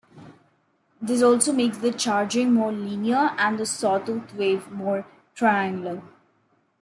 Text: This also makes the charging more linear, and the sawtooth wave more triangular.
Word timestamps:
This 0.99 1.21
also 1.21 1.51
makes 1.51 1.77
the 1.77 1.91
charging 1.91 2.53
more 2.53 2.71
linear, 2.71 3.35
and 3.37 3.59
the 3.59 3.67
sawtooth 3.67 4.33
wave 4.33 4.71
more 4.71 5.05
triangular. 5.35 6.01